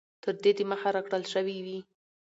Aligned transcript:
تر 0.23 0.35
دې 0.43 0.51
د 0.57 0.59
مخه 0.71 0.89
را 0.95 1.01
كړل 1.07 1.23
شوي 1.33 1.57
وې 1.65 1.79